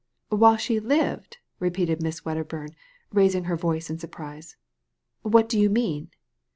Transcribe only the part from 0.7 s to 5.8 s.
lived!" repeated Miss Wedderburn, raising her voice in surprise. ''What do you